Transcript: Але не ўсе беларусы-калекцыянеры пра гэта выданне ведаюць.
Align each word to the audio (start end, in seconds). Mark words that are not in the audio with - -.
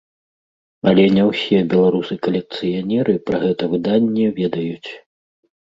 Але 0.91 1.03
не 1.17 1.23
ўсе 1.29 1.59
беларусы-калекцыянеры 1.73 3.13
пра 3.29 3.37
гэта 3.47 3.63
выданне 3.77 4.27
ведаюць. 4.43 4.89